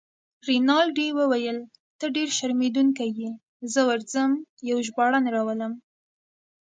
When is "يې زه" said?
3.19-3.81